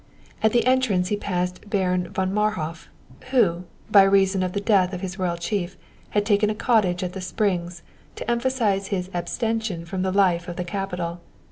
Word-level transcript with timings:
At 0.41 0.51
the 0.51 0.65
entrance 0.65 1.09
he 1.09 1.15
passed 1.15 1.69
Baron 1.69 2.09
von 2.09 2.33
Marhof, 2.33 2.87
who, 3.29 3.65
by 3.91 4.01
reason 4.01 4.41
of 4.41 4.53
the 4.53 4.59
death 4.59 4.93
of 4.93 5.01
his 5.01 5.19
royal 5.19 5.37
chief, 5.37 5.77
had 6.09 6.25
taken 6.25 6.49
a 6.49 6.55
cottage 6.55 7.03
at 7.03 7.13
the 7.13 7.21
Springs 7.21 7.83
to 8.15 8.27
emphasize 8.31 8.87
his 8.87 9.11
abstention 9.13 9.85
from 9.85 10.01
the 10.01 10.11
life 10.11 10.47
of 10.47 10.55
the 10.55 10.63
capital. 10.63 11.21